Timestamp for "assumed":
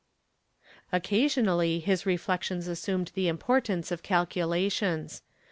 2.67-3.11